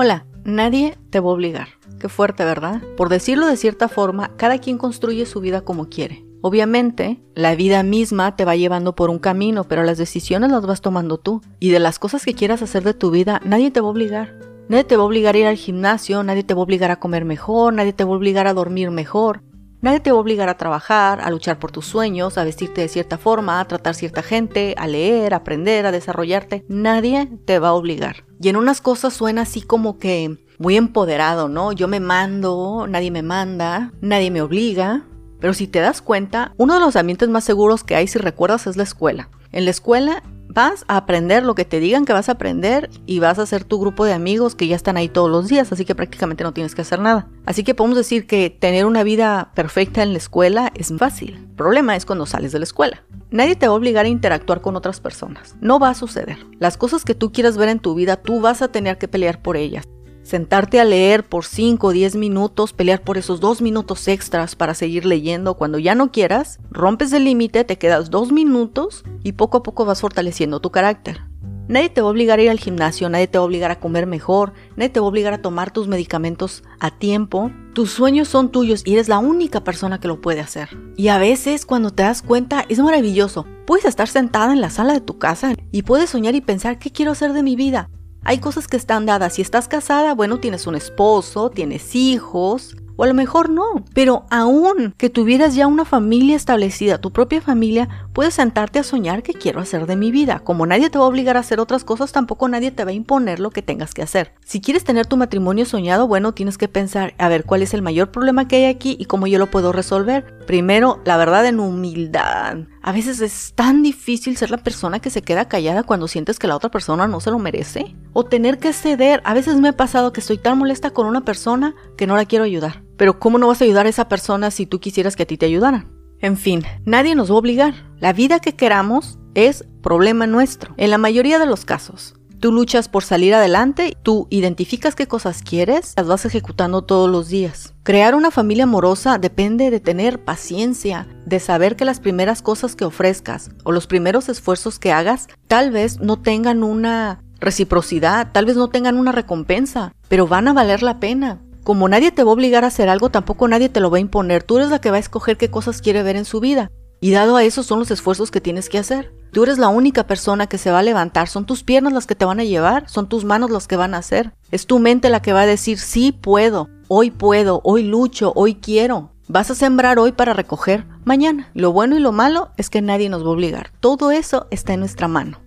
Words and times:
Hola, 0.00 0.26
nadie 0.44 0.96
te 1.10 1.18
va 1.18 1.28
a 1.28 1.32
obligar. 1.32 1.70
Qué 1.98 2.08
fuerte, 2.08 2.44
¿verdad? 2.44 2.80
Por 2.96 3.08
decirlo 3.08 3.48
de 3.48 3.56
cierta 3.56 3.88
forma, 3.88 4.30
cada 4.36 4.58
quien 4.58 4.78
construye 4.78 5.26
su 5.26 5.40
vida 5.40 5.62
como 5.62 5.88
quiere. 5.88 6.24
Obviamente, 6.40 7.20
la 7.34 7.56
vida 7.56 7.82
misma 7.82 8.36
te 8.36 8.44
va 8.44 8.54
llevando 8.54 8.94
por 8.94 9.10
un 9.10 9.18
camino, 9.18 9.64
pero 9.64 9.82
las 9.82 9.98
decisiones 9.98 10.52
las 10.52 10.64
vas 10.64 10.82
tomando 10.82 11.18
tú. 11.18 11.40
Y 11.58 11.70
de 11.70 11.80
las 11.80 11.98
cosas 11.98 12.24
que 12.24 12.34
quieras 12.34 12.62
hacer 12.62 12.84
de 12.84 12.94
tu 12.94 13.10
vida, 13.10 13.40
nadie 13.44 13.72
te 13.72 13.80
va 13.80 13.88
a 13.88 13.90
obligar. 13.90 14.38
Nadie 14.68 14.84
te 14.84 14.96
va 14.96 15.02
a 15.02 15.06
obligar 15.06 15.34
a 15.34 15.38
ir 15.38 15.46
al 15.46 15.56
gimnasio, 15.56 16.22
nadie 16.22 16.44
te 16.44 16.54
va 16.54 16.60
a 16.60 16.62
obligar 16.62 16.92
a 16.92 17.00
comer 17.00 17.24
mejor, 17.24 17.72
nadie 17.72 17.92
te 17.92 18.04
va 18.04 18.12
a 18.12 18.16
obligar 18.16 18.46
a 18.46 18.54
dormir 18.54 18.92
mejor. 18.92 19.42
Nadie 19.80 20.00
te 20.00 20.10
va 20.10 20.18
a 20.18 20.20
obligar 20.20 20.48
a 20.48 20.56
trabajar, 20.56 21.20
a 21.20 21.30
luchar 21.30 21.58
por 21.60 21.70
tus 21.70 21.86
sueños, 21.86 22.36
a 22.36 22.44
vestirte 22.44 22.80
de 22.80 22.88
cierta 22.88 23.16
forma, 23.16 23.60
a 23.60 23.64
tratar 23.66 23.94
cierta 23.94 24.22
gente, 24.22 24.74
a 24.76 24.88
leer, 24.88 25.34
a 25.34 25.38
aprender, 25.38 25.86
a 25.86 25.92
desarrollarte. 25.92 26.64
Nadie 26.68 27.28
te 27.44 27.60
va 27.60 27.68
a 27.68 27.74
obligar. 27.74 28.24
Y 28.40 28.48
en 28.48 28.56
unas 28.56 28.80
cosas 28.80 29.14
suena 29.14 29.42
así 29.42 29.62
como 29.62 29.98
que 29.98 30.38
muy 30.58 30.76
empoderado, 30.76 31.48
¿no? 31.48 31.72
Yo 31.72 31.86
me 31.86 32.00
mando, 32.00 32.86
nadie 32.88 33.12
me 33.12 33.22
manda, 33.22 33.92
nadie 34.00 34.32
me 34.32 34.42
obliga. 34.42 35.04
Pero 35.38 35.54
si 35.54 35.68
te 35.68 35.78
das 35.78 36.02
cuenta, 36.02 36.52
uno 36.56 36.74
de 36.74 36.80
los 36.80 36.96
ambientes 36.96 37.28
más 37.28 37.44
seguros 37.44 37.84
que 37.84 37.94
hay, 37.94 38.08
si 38.08 38.18
recuerdas, 38.18 38.66
es 38.66 38.76
la 38.76 38.82
escuela. 38.82 39.28
En 39.52 39.64
la 39.64 39.70
escuela 39.70 40.24
vas 40.58 40.84
a 40.88 40.96
aprender 40.96 41.44
lo 41.44 41.54
que 41.54 41.64
te 41.64 41.78
digan 41.78 42.04
que 42.04 42.12
vas 42.12 42.28
a 42.28 42.32
aprender 42.32 42.90
y 43.06 43.20
vas 43.20 43.38
a 43.38 43.42
hacer 43.42 43.62
tu 43.62 43.78
grupo 43.78 44.04
de 44.04 44.12
amigos 44.12 44.56
que 44.56 44.66
ya 44.66 44.74
están 44.74 44.96
ahí 44.96 45.08
todos 45.08 45.30
los 45.30 45.46
días, 45.46 45.70
así 45.70 45.84
que 45.84 45.94
prácticamente 45.94 46.42
no 46.42 46.52
tienes 46.52 46.74
que 46.74 46.82
hacer 46.82 46.98
nada. 46.98 47.28
Así 47.46 47.62
que 47.62 47.76
podemos 47.76 47.96
decir 47.96 48.26
que 48.26 48.50
tener 48.50 48.84
una 48.84 49.04
vida 49.04 49.52
perfecta 49.54 50.02
en 50.02 50.10
la 50.10 50.18
escuela 50.18 50.72
es 50.74 50.92
fácil. 50.98 51.34
El 51.34 51.54
problema 51.54 51.94
es 51.94 52.04
cuando 52.04 52.26
sales 52.26 52.50
de 52.50 52.58
la 52.58 52.64
escuela. 52.64 53.04
Nadie 53.30 53.54
te 53.54 53.68
va 53.68 53.74
a 53.74 53.76
obligar 53.76 54.04
a 54.04 54.08
interactuar 54.08 54.60
con 54.60 54.74
otras 54.74 54.98
personas. 54.98 55.54
No 55.60 55.78
va 55.78 55.90
a 55.90 55.94
suceder. 55.94 56.38
Las 56.58 56.76
cosas 56.76 57.04
que 57.04 57.14
tú 57.14 57.30
quieras 57.30 57.56
ver 57.56 57.68
en 57.68 57.78
tu 57.78 57.94
vida, 57.94 58.16
tú 58.16 58.40
vas 58.40 58.60
a 58.60 58.66
tener 58.66 58.98
que 58.98 59.06
pelear 59.06 59.40
por 59.40 59.56
ellas 59.56 59.84
sentarte 60.28 60.78
a 60.78 60.84
leer 60.84 61.24
por 61.24 61.46
5 61.46 61.86
o 61.86 61.90
10 61.90 62.16
minutos, 62.16 62.74
pelear 62.74 63.00
por 63.00 63.16
esos 63.16 63.40
2 63.40 63.62
minutos 63.62 64.06
extras 64.08 64.56
para 64.56 64.74
seguir 64.74 65.06
leyendo 65.06 65.54
cuando 65.54 65.78
ya 65.78 65.94
no 65.94 66.12
quieras, 66.12 66.60
rompes 66.70 67.14
el 67.14 67.24
límite, 67.24 67.64
te 67.64 67.78
quedas 67.78 68.10
2 68.10 68.30
minutos 68.30 69.04
y 69.24 69.32
poco 69.32 69.58
a 69.58 69.62
poco 69.62 69.86
vas 69.86 70.02
fortaleciendo 70.02 70.60
tu 70.60 70.70
carácter. 70.70 71.22
Nadie 71.66 71.88
te 71.88 72.02
va 72.02 72.08
a 72.08 72.10
obligar 72.10 72.38
a 72.38 72.42
ir 72.42 72.50
al 72.50 72.60
gimnasio, 72.60 73.08
nadie 73.08 73.26
te 73.26 73.38
va 73.38 73.42
a 73.42 73.46
obligar 73.46 73.70
a 73.70 73.80
comer 73.80 74.06
mejor, 74.06 74.52
nadie 74.76 74.90
te 74.90 75.00
va 75.00 75.06
a 75.06 75.08
obligar 75.08 75.32
a 75.32 75.42
tomar 75.42 75.70
tus 75.70 75.88
medicamentos 75.88 76.62
a 76.78 76.90
tiempo. 76.90 77.50
Tus 77.74 77.90
sueños 77.90 78.28
son 78.28 78.50
tuyos 78.50 78.82
y 78.84 78.94
eres 78.94 79.08
la 79.08 79.18
única 79.18 79.64
persona 79.64 79.98
que 79.98 80.08
lo 80.08 80.20
puede 80.20 80.40
hacer. 80.40 80.68
Y 80.96 81.08
a 81.08 81.18
veces 81.18 81.64
cuando 81.64 81.90
te 81.90 82.02
das 82.02 82.20
cuenta 82.20 82.66
es 82.68 82.78
maravilloso. 82.78 83.46
Puedes 83.66 83.86
estar 83.86 84.08
sentada 84.08 84.52
en 84.52 84.60
la 84.60 84.70
sala 84.70 84.92
de 84.94 85.00
tu 85.00 85.18
casa 85.18 85.54
y 85.70 85.82
puedes 85.82 86.10
soñar 86.10 86.34
y 86.34 86.40
pensar 86.40 86.78
qué 86.78 86.90
quiero 86.90 87.12
hacer 87.12 87.34
de 87.34 87.42
mi 87.42 87.54
vida. 87.56 87.90
Hay 88.28 88.40
cosas 88.40 88.68
que 88.68 88.76
están 88.76 89.06
dadas. 89.06 89.32
Si 89.32 89.40
estás 89.40 89.68
casada, 89.68 90.12
bueno, 90.12 90.38
tienes 90.38 90.66
un 90.66 90.74
esposo, 90.74 91.48
tienes 91.48 91.94
hijos, 91.94 92.76
o 92.98 93.04
a 93.04 93.06
lo 93.06 93.14
mejor 93.14 93.48
no. 93.48 93.86
Pero 93.94 94.26
aún 94.28 94.92
que 94.98 95.08
tuvieras 95.08 95.54
ya 95.54 95.66
una 95.66 95.86
familia 95.86 96.36
establecida, 96.36 96.98
tu 96.98 97.10
propia 97.10 97.40
familia, 97.40 97.88
puedes 98.12 98.34
sentarte 98.34 98.80
a 98.80 98.82
soñar 98.82 99.22
qué 99.22 99.32
quiero 99.32 99.60
hacer 99.60 99.86
de 99.86 99.96
mi 99.96 100.10
vida. 100.10 100.40
Como 100.40 100.66
nadie 100.66 100.90
te 100.90 100.98
va 100.98 101.04
a 101.06 101.08
obligar 101.08 101.38
a 101.38 101.40
hacer 101.40 101.58
otras 101.58 101.84
cosas, 101.84 102.12
tampoco 102.12 102.48
nadie 102.48 102.70
te 102.70 102.84
va 102.84 102.90
a 102.90 102.94
imponer 102.94 103.40
lo 103.40 103.50
que 103.50 103.62
tengas 103.62 103.94
que 103.94 104.02
hacer. 104.02 104.34
Si 104.44 104.60
quieres 104.60 104.84
tener 104.84 105.06
tu 105.06 105.16
matrimonio 105.16 105.64
soñado, 105.64 106.06
bueno, 106.06 106.34
tienes 106.34 106.58
que 106.58 106.68
pensar, 106.68 107.14
a 107.16 107.28
ver, 107.28 107.44
cuál 107.44 107.62
es 107.62 107.72
el 107.72 107.80
mayor 107.80 108.10
problema 108.10 108.46
que 108.46 108.56
hay 108.56 108.64
aquí 108.66 108.96
y 109.00 109.06
cómo 109.06 109.26
yo 109.26 109.38
lo 109.38 109.50
puedo 109.50 109.72
resolver. 109.72 110.36
Primero, 110.46 111.00
la 111.04 111.16
verdad 111.16 111.46
en 111.46 111.60
humildad. 111.60 112.58
A 112.82 112.92
veces 112.92 113.20
es 113.20 113.52
tan 113.54 113.82
difícil 113.82 114.36
ser 114.36 114.50
la 114.50 114.56
persona 114.58 114.98
que 114.98 115.10
se 115.10 115.22
queda 115.22 115.46
callada 115.46 115.82
cuando 115.82 116.08
sientes 116.08 116.38
que 116.38 116.46
la 116.46 116.56
otra 116.56 116.70
persona 116.70 117.06
no 117.06 117.20
se 117.20 117.30
lo 117.30 117.38
merece. 117.38 117.94
O 118.20 118.24
tener 118.24 118.58
que 118.58 118.72
ceder. 118.72 119.22
A 119.24 119.32
veces 119.32 119.60
me 119.60 119.68
ha 119.68 119.76
pasado 119.76 120.12
que 120.12 120.18
estoy 120.18 120.38
tan 120.38 120.58
molesta 120.58 120.90
con 120.90 121.06
una 121.06 121.24
persona 121.24 121.76
que 121.96 122.08
no 122.08 122.16
la 122.16 122.24
quiero 122.24 122.44
ayudar. 122.44 122.82
Pero 122.96 123.20
¿cómo 123.20 123.38
no 123.38 123.46
vas 123.46 123.60
a 123.60 123.64
ayudar 123.64 123.86
a 123.86 123.90
esa 123.90 124.08
persona 124.08 124.50
si 124.50 124.66
tú 124.66 124.80
quisieras 124.80 125.14
que 125.14 125.22
a 125.22 125.26
ti 125.26 125.38
te 125.38 125.46
ayudaran? 125.46 125.92
En 126.18 126.36
fin, 126.36 126.64
nadie 126.84 127.14
nos 127.14 127.30
va 127.30 127.36
a 127.36 127.38
obligar. 127.38 127.74
La 128.00 128.12
vida 128.12 128.40
que 128.40 128.56
queramos 128.56 129.20
es 129.36 129.64
problema 129.84 130.26
nuestro. 130.26 130.74
En 130.78 130.90
la 130.90 130.98
mayoría 130.98 131.38
de 131.38 131.46
los 131.46 131.64
casos, 131.64 132.16
tú 132.40 132.50
luchas 132.50 132.88
por 132.88 133.04
salir 133.04 133.36
adelante, 133.36 133.96
tú 134.02 134.26
identificas 134.30 134.96
qué 134.96 135.06
cosas 135.06 135.42
quieres, 135.42 135.94
las 135.96 136.08
vas 136.08 136.24
ejecutando 136.24 136.82
todos 136.82 137.08
los 137.08 137.28
días. 137.28 137.74
Crear 137.84 138.16
una 138.16 138.32
familia 138.32 138.64
amorosa 138.64 139.18
depende 139.18 139.70
de 139.70 139.78
tener 139.78 140.24
paciencia, 140.24 141.06
de 141.24 141.38
saber 141.38 141.76
que 141.76 141.84
las 141.84 142.00
primeras 142.00 142.42
cosas 142.42 142.74
que 142.74 142.84
ofrezcas 142.84 143.52
o 143.62 143.70
los 143.70 143.86
primeros 143.86 144.28
esfuerzos 144.28 144.80
que 144.80 144.90
hagas 144.90 145.28
tal 145.46 145.70
vez 145.70 146.00
no 146.00 146.20
tengan 146.20 146.64
una 146.64 147.22
reciprocidad, 147.40 148.32
tal 148.32 148.44
vez 148.44 148.56
no 148.56 148.68
tengan 148.68 148.96
una 148.96 149.12
recompensa, 149.12 149.92
pero 150.08 150.26
van 150.26 150.48
a 150.48 150.52
valer 150.52 150.82
la 150.82 151.00
pena 151.00 151.40
como 151.68 151.86
nadie 151.86 152.12
te 152.12 152.24
va 152.24 152.30
a 152.30 152.32
obligar 152.32 152.64
a 152.64 152.68
hacer 152.68 152.88
algo, 152.88 153.10
tampoco 153.10 153.46
nadie 153.46 153.68
te 153.68 153.80
lo 153.80 153.90
va 153.90 153.98
a 153.98 154.00
imponer. 154.00 154.42
Tú 154.42 154.56
eres 154.56 154.70
la 154.70 154.80
que 154.80 154.90
va 154.90 154.96
a 154.96 155.00
escoger 155.00 155.36
qué 155.36 155.50
cosas 155.50 155.82
quiere 155.82 156.02
ver 156.02 156.16
en 156.16 156.24
su 156.24 156.40
vida. 156.40 156.70
Y 156.98 157.10
dado 157.10 157.36
a 157.36 157.44
eso 157.44 157.62
son 157.62 157.78
los 157.78 157.90
esfuerzos 157.90 158.30
que 158.30 158.40
tienes 158.40 158.70
que 158.70 158.78
hacer. 158.78 159.12
Tú 159.32 159.42
eres 159.42 159.58
la 159.58 159.68
única 159.68 160.06
persona 160.06 160.46
que 160.46 160.56
se 160.56 160.70
va 160.70 160.78
a 160.78 160.82
levantar, 160.82 161.28
son 161.28 161.44
tus 161.44 161.64
piernas 161.64 161.92
las 161.92 162.06
que 162.06 162.14
te 162.14 162.24
van 162.24 162.40
a 162.40 162.44
llevar, 162.44 162.88
son 162.88 163.06
tus 163.06 163.26
manos 163.26 163.50
las 163.50 163.68
que 163.68 163.76
van 163.76 163.92
a 163.92 163.98
hacer. 163.98 164.32
Es 164.50 164.66
tu 164.66 164.78
mente 164.78 165.10
la 165.10 165.20
que 165.20 165.34
va 165.34 165.42
a 165.42 165.46
decir, 165.46 165.78
sí 165.78 166.10
puedo, 166.10 166.70
hoy 166.88 167.10
puedo, 167.10 167.60
hoy 167.64 167.82
lucho, 167.82 168.32
hoy 168.34 168.54
quiero. 168.54 169.12
Vas 169.28 169.50
a 169.50 169.54
sembrar 169.54 169.98
hoy 169.98 170.12
para 170.12 170.32
recoger 170.32 170.86
mañana. 171.04 171.50
Lo 171.52 171.72
bueno 171.72 171.98
y 171.98 172.00
lo 172.00 172.12
malo 172.12 172.48
es 172.56 172.70
que 172.70 172.80
nadie 172.80 173.10
nos 173.10 173.22
va 173.22 173.28
a 173.28 173.32
obligar. 173.32 173.72
Todo 173.80 174.10
eso 174.10 174.46
está 174.50 174.72
en 174.72 174.80
nuestra 174.80 175.06
mano. 175.06 175.38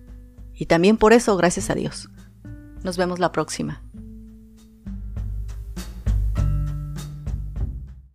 Y 0.54 0.66
también 0.66 0.96
por 0.96 1.12
eso, 1.12 1.36
gracias 1.36 1.70
a 1.70 1.74
Dios. 1.74 2.08
Nos 2.82 2.96
vemos 2.96 3.18
la 3.18 3.32
próxima. 3.32 3.82